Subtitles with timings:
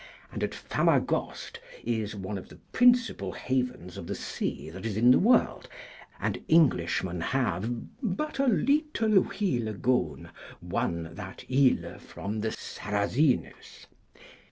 [0.31, 5.11] And at Famagost is one of the principal Havens of the sea that is in
[5.11, 5.69] the world,
[6.19, 13.85] and Englishmen have but a lytel while gone won that Yle from the Sarazynes.